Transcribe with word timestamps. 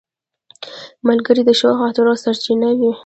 ملګری 1.07 1.41
د 1.45 1.51
ښو 1.59 1.71
خاطرو 1.81 2.13
سرچینه 2.23 2.67
وي 2.79 2.91